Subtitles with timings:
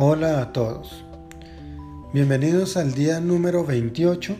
[0.00, 1.04] Hola a todos.
[2.12, 4.36] Bienvenidos al día número 28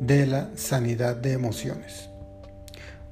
[0.00, 2.10] de la sanidad de emociones.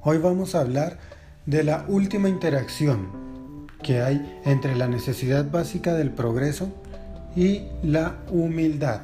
[0.03, 0.99] Hoy vamos a hablar
[1.47, 6.71] de la última interacción que hay entre la necesidad básica del progreso
[7.35, 9.01] y la humildad.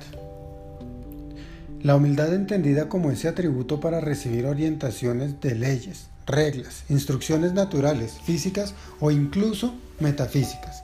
[1.81, 8.75] La humildad entendida como ese atributo para recibir orientaciones de leyes, reglas, instrucciones naturales, físicas
[8.99, 10.83] o incluso metafísicas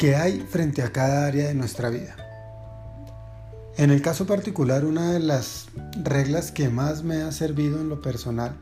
[0.00, 2.16] que hay frente a cada área de nuestra vida.
[3.76, 5.66] En el caso particular, una de las
[6.02, 8.56] reglas que más me ha servido en lo personal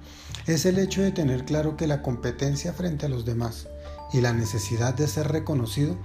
[0.49, 3.69] es el hecho de tener claro que la competencia frente a los demás
[4.13, 5.97] y la necesidad de ser reconocido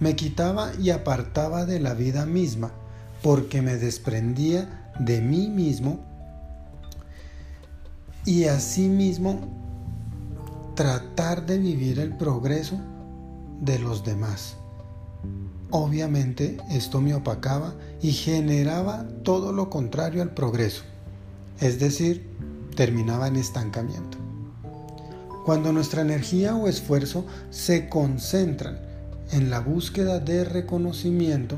[0.00, 2.70] me quitaba y apartaba de la vida misma
[3.22, 6.04] porque me desprendía de mí mismo
[8.26, 9.48] y asimismo
[10.74, 12.78] tratar de vivir el progreso
[13.62, 14.58] de los demás.
[15.70, 20.84] Obviamente esto me opacaba y generaba todo lo contrario al progreso,
[21.60, 22.28] es decir,
[22.76, 24.18] terminaba en estancamiento.
[25.44, 28.78] Cuando nuestra energía o esfuerzo se concentran
[29.32, 31.56] en la búsqueda de reconocimiento,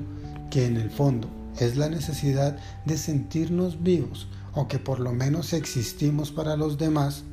[0.51, 1.29] que en el fondo
[1.59, 7.25] es la necesidad de sentirnos vivos o que por lo menos existimos para los demás,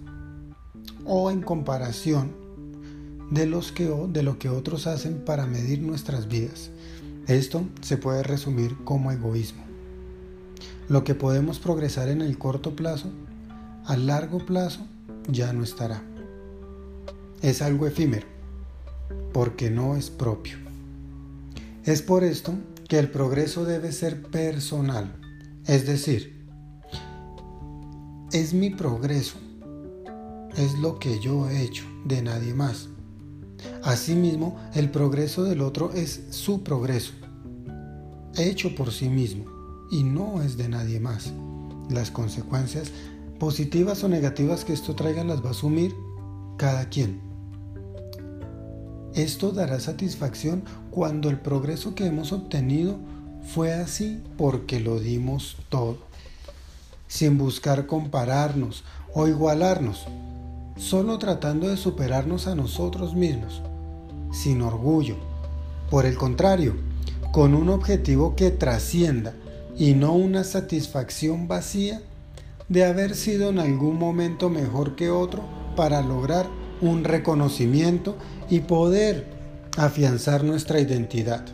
[1.06, 2.43] o en comparación
[3.34, 6.70] de, los que, lo que otros hacen para medir nuestras vidas.
[7.28, 9.64] Esto se puede resumir como egoísmo.
[10.88, 13.10] Lo que podemos progresar en el corto plazo,
[13.86, 14.86] a largo plazo
[15.28, 16.04] ya no estará.
[17.42, 18.28] Es algo efímero,
[19.34, 20.58] porque no es propio.
[21.86, 22.54] Es por esto
[22.88, 25.16] que el progreso debe ser personal,
[25.66, 26.46] es decir,
[28.32, 29.38] es mi progreso,
[30.56, 32.90] es lo que yo he hecho, de nadie más.
[33.84, 37.14] Asimismo, el progreso del otro es su progreso,
[38.38, 39.46] hecho por sí mismo,
[39.92, 41.32] y no es de nadie más.
[41.90, 42.92] Las consecuencias,
[43.40, 45.94] positivas o negativas que esto traiga, las va a asumir
[46.58, 47.22] cada quien.
[49.14, 52.98] Esto dará satisfacción cuando el progreso que hemos obtenido
[53.44, 55.98] fue así porque lo dimos todo,
[57.08, 60.08] sin buscar compararnos o igualarnos,
[60.78, 63.62] solo tratando de superarnos a nosotros mismos,
[64.32, 65.16] sin orgullo.
[65.90, 66.76] Por el contrario,
[67.32, 69.34] con un objetivo que trascienda
[69.78, 72.02] y no una satisfacción vacía
[72.70, 75.44] de haber sido en algún momento mejor que otro
[75.76, 76.48] para lograr
[76.82, 78.16] un reconocimiento
[78.50, 79.28] y poder
[79.78, 81.46] afianzar nuestra identidad.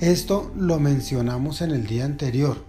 [0.00, 2.64] Esto lo mencionamos en el día anterior,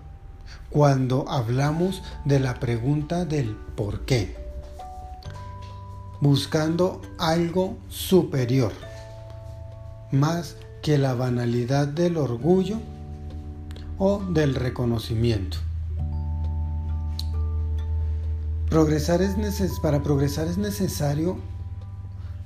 [0.69, 4.46] cuando hablamos de la pregunta del por qué
[6.21, 8.71] buscando algo superior,
[10.11, 12.77] más que la banalidad del orgullo
[13.97, 15.57] o del reconocimiento.
[18.69, 19.35] Progresar es
[19.81, 21.37] para progresar es necesario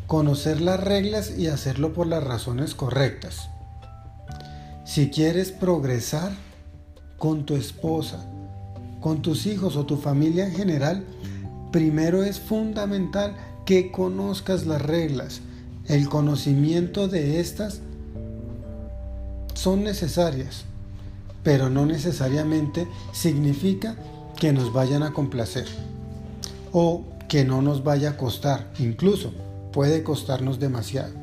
[0.08, 3.50] conocer las reglas y hacerlo por las razones correctas.
[4.86, 6.32] Si quieres progresar
[7.18, 8.26] con tu esposa,
[9.00, 11.06] con tus hijos o tu familia en general,
[11.72, 13.36] primero es fundamental
[13.66, 15.42] que conozcas las reglas.
[15.88, 17.82] El conocimiento de estas
[19.54, 20.64] son necesarias,
[21.44, 23.96] pero no necesariamente significa
[24.40, 25.68] que nos vayan a complacer
[26.72, 29.32] o que no nos vaya a costar, incluso
[29.72, 31.14] puede costarnos demasiado.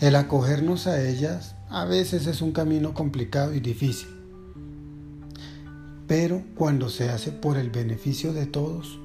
[0.00, 4.08] El acogernos a ellas a veces es un camino complicado y difícil,
[6.06, 8.98] pero cuando se hace por el beneficio de todos,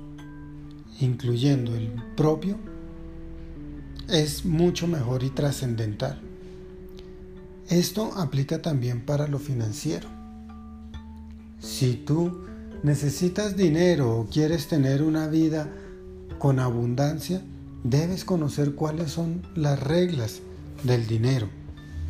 [1.02, 2.58] incluyendo el propio,
[4.08, 6.22] es mucho mejor y trascendental.
[7.70, 10.10] Esto aplica también para lo financiero.
[11.60, 12.42] Si tú
[12.84, 15.70] necesitas dinero o quieres tener una vida
[16.40, 17.42] con abundancia,
[17.84, 20.40] debes conocer cuáles son las reglas
[20.84, 21.48] del dinero,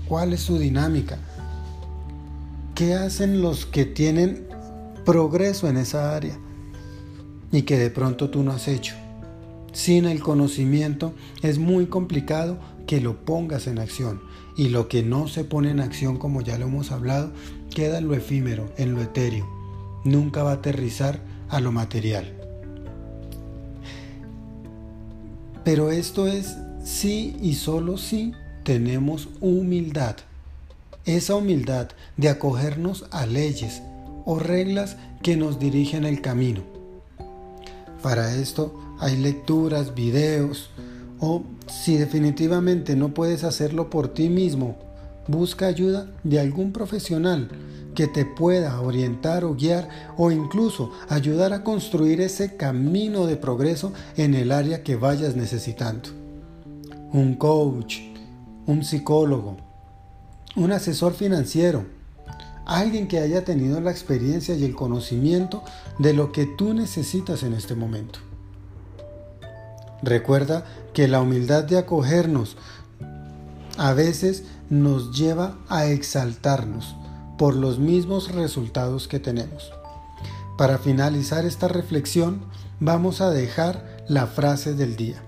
[0.08, 1.18] cuál es su dinámica,
[2.76, 4.48] qué hacen los que tienen
[5.06, 6.38] progreso en esa área
[7.52, 8.96] y que de pronto tú no has hecho.
[9.74, 12.58] Sin el conocimiento es muy complicado
[12.88, 14.22] que lo pongas en acción
[14.58, 17.32] y lo que no se pone en acción, como ya lo hemos hablado,
[17.74, 19.48] queda en lo efímero, en lo etéreo.
[20.04, 22.34] Nunca va a aterrizar a lo material.
[25.64, 28.34] Pero esto es sí y solo si
[28.64, 30.18] tenemos humildad.
[31.06, 33.82] Esa humildad de acogernos a leyes
[34.26, 36.71] o reglas que nos dirigen el camino
[38.02, 40.70] para esto hay lecturas, videos
[41.20, 44.76] O si definitivamente no puedes hacerlo por ti mismo,
[45.28, 47.50] busca ayuda de algún profesional
[47.94, 49.88] que te pueda orientar o guiar
[50.18, 56.10] o incluso ayudar a construir ese camino de progreso en el área que vayas necesitando.
[57.14, 58.00] Un coach,
[58.66, 59.58] un psicólogo,
[60.56, 61.86] un asesor financiero,
[62.78, 65.64] alguien que haya tenido la experiencia y el conocimiento
[66.00, 68.20] de lo que tú necesitas en este momento.
[70.04, 72.58] Recuerda que la humildad de acogernos
[73.78, 76.96] a veces nos lleva a exaltarnos
[77.38, 79.72] por los mismos resultados que tenemos.
[80.58, 82.42] Para finalizar esta reflexión,
[82.80, 85.22] vamos a dejar la frase del día.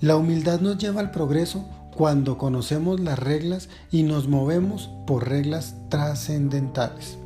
[0.00, 1.66] La humildad nos lleva al progreso
[2.00, 7.18] cuando conocemos las reglas y nos movemos por reglas trascendentales.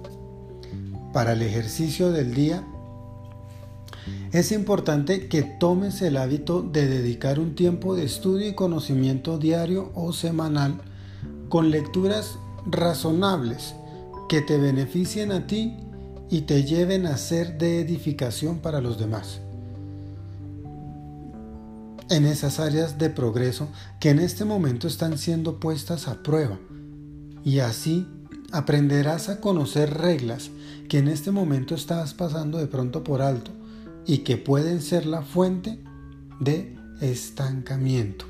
[1.13, 2.65] Para el ejercicio del día,
[4.33, 9.93] es importante que tomes el hábito de dedicar un tiempo de estudio y conocimiento diario
[9.95, 10.81] o semanal
[11.49, 12.37] con lecturas
[12.67, 13.77] razonables
[14.29, 15.77] que te beneficien a ti
[16.31, 19.41] y te lleven a ser de edificación para los demás.
[22.15, 23.67] En esas áreas de progreso
[23.99, 26.61] que en este momento están siendo puestas a prueba.
[27.43, 28.07] Y así
[28.53, 30.53] aprenderás a conocer reglas
[30.89, 33.51] que en este momento estás pasando de pronto por alto
[34.07, 35.83] y que pueden ser la fuente
[36.39, 38.27] de estancamiento.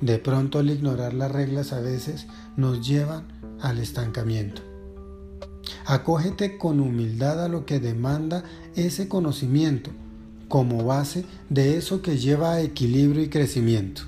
[0.00, 2.26] De pronto al ignorar las reglas a veces
[2.56, 3.28] nos llevan
[3.60, 4.62] al estancamiento.
[5.86, 8.42] Acógete con humildad a lo que demanda
[8.74, 9.92] ese conocimiento
[10.48, 14.02] como base de eso que lleva a equilibrio y crecimiento.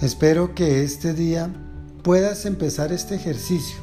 [0.00, 1.52] Espero que este día
[2.02, 3.76] puedas empezar este ejercicio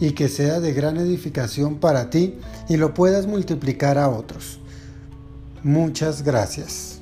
[0.00, 2.34] y que sea de gran edificación para ti
[2.68, 4.58] y lo puedas multiplicar a otros.
[5.62, 6.93] Muchas gracias.